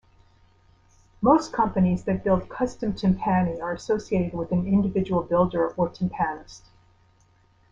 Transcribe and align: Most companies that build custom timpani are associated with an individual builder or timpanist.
Most 1.21 1.53
companies 1.53 2.05
that 2.05 2.23
build 2.23 2.49
custom 2.49 2.93
timpani 2.93 3.61
are 3.61 3.71
associated 3.73 4.33
with 4.33 4.51
an 4.51 4.65
individual 4.65 5.21
builder 5.21 5.67
or 5.77 5.89
timpanist. 5.89 6.61